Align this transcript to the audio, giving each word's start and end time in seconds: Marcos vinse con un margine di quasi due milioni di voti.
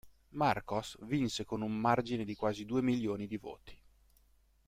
Marcos 0.41 0.89
vinse 1.11 1.45
con 1.45 1.61
un 1.61 1.77
margine 1.79 2.25
di 2.25 2.33
quasi 2.33 2.65
due 2.65 2.81
milioni 2.81 3.27
di 3.27 3.37
voti. 3.37 3.77